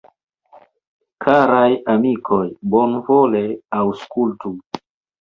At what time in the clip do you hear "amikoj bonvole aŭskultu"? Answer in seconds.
1.97-4.57